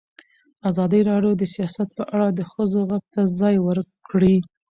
[0.69, 4.35] ازادي راډیو د سیاست په اړه د ښځو غږ ته ځای ورکړی.